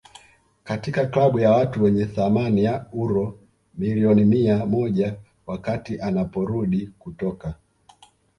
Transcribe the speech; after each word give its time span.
katika 0.63 1.05
klabu 1.05 1.39
ya 1.39 1.51
watu 1.51 1.83
wenye 1.83 2.05
thamani 2.05 2.63
ya 2.63 2.85
uro 2.93 3.39
milioni 3.77 4.25
mia 4.25 4.65
moja 4.65 5.15
wakati 5.47 6.01
anaporudi 6.01 6.87
kutoka 6.99 7.55